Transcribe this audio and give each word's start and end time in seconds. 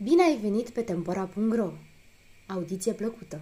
Bine 0.00 0.22
ai 0.22 0.36
venit 0.36 0.70
pe 0.70 0.82
Tempora.ro! 0.82 1.72
Audiție 2.48 2.94
plăcută! 2.94 3.40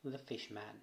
The 0.00 0.18
Fishman 0.24 0.82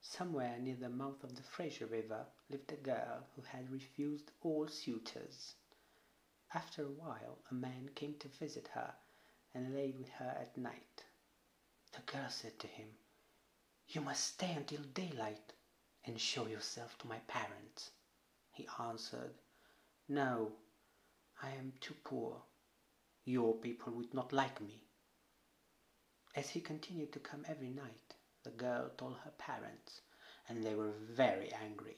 Somewhere 0.00 0.58
near 0.58 0.76
the 0.76 0.88
mouth 0.88 1.22
of 1.22 1.32
the 1.34 1.42
Fraser 1.42 1.86
River 1.86 2.26
lived 2.46 2.72
a 2.72 2.80
girl 2.82 3.28
who 3.34 3.42
had 3.44 3.70
refused 3.70 4.32
all 4.40 4.66
suitors. 4.68 5.56
After 6.46 6.84
a 6.84 6.88
while, 6.88 7.38
a 7.50 7.54
man 7.54 7.90
came 7.92 8.14
to 8.18 8.28
visit 8.38 8.68
her 8.68 8.94
and 9.52 9.72
lay 9.74 9.94
with 9.98 10.08
her 10.18 10.36
at 10.40 10.56
night. 10.56 11.04
The 11.92 12.12
girl 12.12 12.28
said 12.28 12.58
to 12.58 12.66
him, 12.66 12.88
You 13.86 14.00
must 14.00 14.24
stay 14.24 14.52
until 14.56 14.82
daylight 14.92 15.52
and 16.04 16.20
show 16.20 16.46
yourself 16.46 16.98
to 16.98 17.06
my 17.06 17.18
parents. 17.28 17.90
He 18.50 18.66
answered, 18.80 19.34
No, 20.08 20.52
I 21.42 21.50
am 21.50 21.72
too 21.80 21.94
poor. 22.04 22.42
Your 23.24 23.54
people 23.54 23.92
would 23.92 24.12
not 24.12 24.32
like 24.32 24.60
me. 24.60 24.82
As 26.34 26.50
he 26.50 26.60
continued 26.60 27.12
to 27.12 27.20
come 27.20 27.44
every 27.46 27.70
night, 27.70 28.14
the 28.42 28.50
girl 28.50 28.90
told 28.96 29.18
her 29.18 29.30
parents, 29.38 30.00
and 30.48 30.64
they 30.64 30.74
were 30.74 30.92
very 30.92 31.52
angry. 31.52 31.96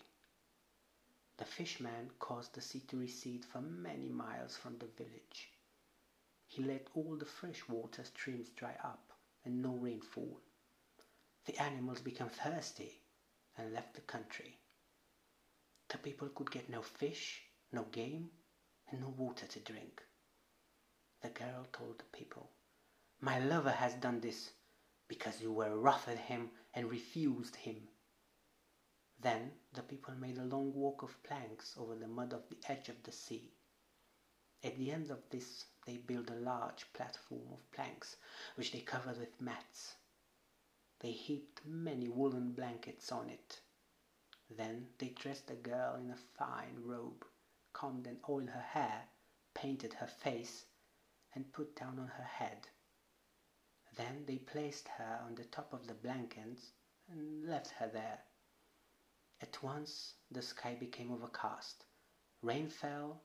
The 1.36 1.44
fishman 1.44 2.10
caused 2.18 2.54
the 2.54 2.60
sea 2.60 2.80
to 2.88 2.98
recede 2.98 3.44
for 3.44 3.60
many 3.60 4.08
miles 4.08 4.56
from 4.56 4.78
the 4.78 4.86
village. 4.86 5.50
He 6.46 6.62
let 6.62 6.88
all 6.94 7.16
the 7.16 7.24
fresh 7.24 7.66
water 7.68 8.04
streams 8.04 8.50
dry 8.50 8.76
up 8.84 9.12
and 9.44 9.62
no 9.62 9.72
rain 9.72 10.00
fall. 10.00 10.40
The 11.46 11.56
animals 11.60 12.00
became 12.00 12.28
thirsty 12.28 13.00
and 13.56 13.72
left 13.72 13.94
the 13.94 14.00
country. 14.00 14.58
The 15.88 15.98
people 15.98 16.28
could 16.28 16.50
get 16.50 16.68
no 16.68 16.82
fish, 16.82 17.42
no 17.72 17.84
game, 17.84 18.30
and 18.90 19.00
no 19.00 19.08
water 19.16 19.46
to 19.46 19.60
drink. 19.60 20.02
The 21.22 21.28
girl 21.30 21.66
told 21.72 21.98
the 21.98 22.16
people, 22.18 22.50
My 23.20 23.38
lover 23.38 23.70
has 23.70 23.94
done 23.94 24.20
this 24.20 24.50
because 25.08 25.40
you 25.40 25.52
were 25.52 25.78
rough 25.78 26.08
at 26.08 26.18
him 26.18 26.50
and 26.74 26.90
refused 26.90 27.56
him. 27.56 27.88
Then 29.20 29.52
the 29.72 29.82
people 29.82 30.14
made 30.14 30.38
a 30.38 30.44
long 30.44 30.74
walk 30.74 31.02
of 31.02 31.22
planks 31.22 31.74
over 31.78 31.94
the 31.94 32.08
mud 32.08 32.32
of 32.32 32.42
the 32.48 32.58
edge 32.70 32.88
of 32.88 33.02
the 33.02 33.12
sea. 33.12 33.52
At 34.62 34.76
the 34.76 34.90
end 34.90 35.10
of 35.10 35.18
this 35.30 35.64
they 35.86 35.98
built 35.98 36.30
a 36.30 36.34
large 36.34 36.92
platform 36.92 37.52
of 37.52 37.70
planks 37.72 38.16
which 38.56 38.72
they 38.72 38.80
covered 38.80 39.18
with 39.18 39.40
mats. 39.40 39.94
They 41.04 41.12
heaped 41.12 41.66
many 41.66 42.08
woolen 42.08 42.52
blankets 42.52 43.12
on 43.12 43.28
it. 43.28 43.60
Then 44.48 44.88
they 44.96 45.08
dressed 45.08 45.48
the 45.48 45.54
girl 45.54 45.96
in 45.96 46.10
a 46.10 46.16
fine 46.16 46.78
robe, 46.82 47.26
combed 47.74 48.06
and 48.06 48.16
oiled 48.26 48.48
her 48.48 48.62
hair, 48.62 49.08
painted 49.52 49.92
her 49.92 50.06
face, 50.06 50.64
and 51.34 51.52
put 51.52 51.76
down 51.76 51.98
on 51.98 52.08
her 52.08 52.24
head. 52.24 52.68
Then 53.94 54.24
they 54.24 54.38
placed 54.38 54.88
her 54.96 55.20
on 55.26 55.34
the 55.34 55.44
top 55.44 55.74
of 55.74 55.86
the 55.86 55.92
blankets 55.92 56.72
and 57.10 57.46
left 57.46 57.72
her 57.72 57.88
there. 57.88 58.20
At 59.42 59.62
once 59.62 60.14
the 60.30 60.40
sky 60.40 60.74
became 60.74 61.12
overcast. 61.12 61.84
Rain 62.40 62.70
fell, 62.70 63.20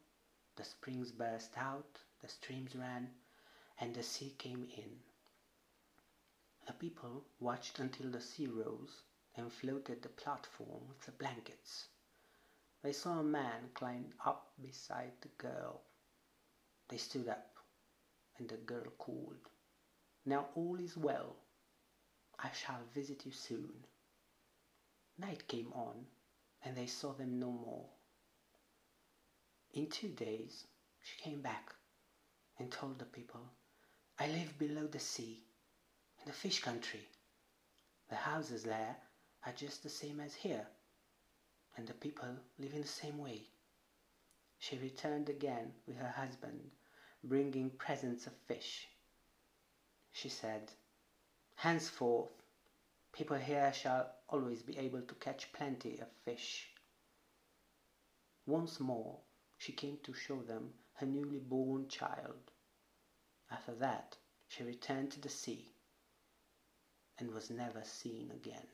the 0.58 0.66
springs 0.66 1.14
burst 1.14 1.58
out, 1.58 2.00
the 2.22 2.28
streams 2.28 2.76
ran, 2.76 3.10
and 3.80 3.96
the 3.96 4.04
sea 4.04 4.36
came 4.38 4.68
in. 4.76 5.00
The 6.70 6.76
people 6.76 7.26
watched 7.40 7.80
until 7.80 8.12
the 8.12 8.22
sea 8.22 8.46
rose 8.46 9.02
and 9.34 9.52
floated 9.52 10.04
the 10.04 10.10
platform 10.10 10.88
with 10.88 11.02
the 11.02 11.12
blankets. 11.14 11.88
They 12.84 12.94
saw 12.94 13.20
a 13.20 13.24
man 13.24 13.72
climb 13.74 14.14
up 14.24 14.52
beside 14.62 15.14
the 15.22 15.30
girl. 15.30 15.82
They 16.88 16.98
stood 16.98 17.28
up, 17.28 17.56
and 18.38 18.48
the 18.48 18.58
girl 18.58 18.86
called, 19.00 19.50
Now 20.28 20.50
all 20.54 20.80
is 20.80 20.96
well. 20.96 21.38
I 22.38 22.52
shall 22.52 22.84
visit 22.94 23.26
you 23.26 23.32
soon. 23.32 23.74
Night 25.18 25.48
came 25.48 25.74
on, 25.74 26.06
and 26.62 26.78
they 26.78 26.86
saw 26.86 27.14
them 27.14 27.40
no 27.40 27.50
more. 27.50 27.90
In 29.74 29.90
two 29.90 30.10
days 30.10 30.68
she 31.02 31.20
came 31.24 31.42
back 31.42 31.74
and 32.60 32.72
told 32.72 33.00
the 33.00 33.06
people, 33.06 33.50
I 34.20 34.28
live 34.28 34.60
below 34.60 34.86
the 34.86 35.00
sea, 35.00 35.49
in 36.22 36.26
the 36.26 36.34
fish 36.34 36.62
country. 36.62 37.08
The 38.10 38.16
houses 38.16 38.64
there 38.64 38.98
are 39.46 39.54
just 39.54 39.84
the 39.84 39.90
same 39.90 40.20
as 40.20 40.34
here, 40.34 40.68
and 41.78 41.88
the 41.88 41.94
people 41.94 42.36
live 42.58 42.74
in 42.74 42.82
the 42.82 42.88
same 42.88 43.18
way. 43.18 43.48
She 44.58 44.78
returned 44.78 45.30
again 45.30 45.74
with 45.88 45.98
her 45.98 46.10
husband, 46.10 46.72
bringing 47.24 47.70
presents 47.70 48.28
of 48.28 48.34
fish. 48.48 48.88
She 50.12 50.28
said, 50.28 50.72
Henceforth, 51.56 52.32
people 53.14 53.38
here 53.38 53.72
shall 53.72 54.12
always 54.28 54.62
be 54.62 54.78
able 54.78 55.02
to 55.02 55.16
catch 55.16 55.54
plenty 55.54 56.00
of 56.00 56.08
fish. 56.26 56.70
Once 58.46 58.80
more 58.80 59.20
she 59.58 59.72
came 59.72 59.98
to 60.04 60.14
show 60.14 60.42
them 60.42 60.74
her 60.96 61.06
newly 61.06 61.40
born 61.40 61.88
child. 61.88 62.52
After 63.52 63.74
that 63.76 64.18
she 64.50 64.64
returned 64.64 65.12
to 65.12 65.22
the 65.22 65.30
sea 65.30 65.72
and 67.20 67.34
was 67.34 67.50
never 67.50 67.82
seen 67.84 68.32
again. 68.36 68.66